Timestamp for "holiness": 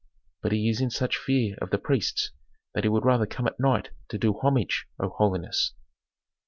5.09-5.73